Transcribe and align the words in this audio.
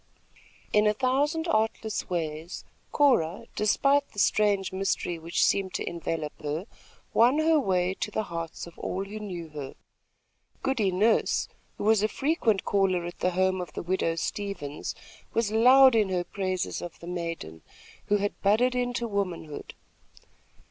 In 0.73 0.87
a 0.87 0.95
thousand 0.95 1.47
artless 1.47 2.09
ways, 2.09 2.65
Cora, 2.91 3.45
despite 3.55 4.13
the 4.13 4.17
strange 4.17 4.73
mystery 4.73 5.19
which 5.19 5.45
seemed 5.45 5.75
to 5.75 5.87
envelop 5.87 6.33
her, 6.41 6.65
won 7.13 7.37
her 7.37 7.59
way 7.59 7.93
to 7.99 8.09
the 8.09 8.23
hearts 8.23 8.65
of 8.65 8.79
all 8.79 9.05
who 9.05 9.19
knew 9.19 9.49
her. 9.49 9.75
Goody 10.63 10.91
Nurse, 10.91 11.47
who 11.77 11.83
was 11.83 12.01
a 12.01 12.07
frequent 12.07 12.65
caller 12.65 13.05
at 13.05 13.19
the 13.19 13.29
home 13.29 13.61
of 13.61 13.73
the 13.73 13.83
widow 13.83 14.15
Stevens, 14.15 14.95
was 15.35 15.51
loud 15.51 15.93
in 15.93 16.09
her 16.09 16.23
praises 16.23 16.81
of 16.81 16.99
the 16.99 17.05
maiden, 17.05 17.61
who 18.07 18.17
had 18.17 18.41
budded 18.41 18.73
into 18.73 19.07
womanhood. 19.07 19.75